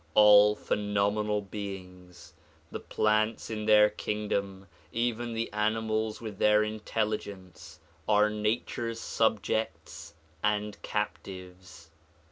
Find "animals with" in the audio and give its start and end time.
5.53-6.39